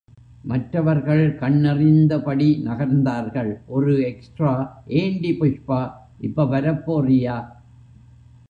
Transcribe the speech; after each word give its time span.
மற்றவர்கள் 0.43 1.37
கண்ணெறிந்தபடி 1.39 2.47
நகர்ந்தார்கள், 2.63 3.51
ஒரு 3.67 3.93
எக்ஸ்ட்ரா 4.07 4.53
ஏண்டி 4.87 5.31
புஷ்பா, 5.39 5.81
இப்ப 6.19 6.45
வரப்போறியா? 6.45 7.37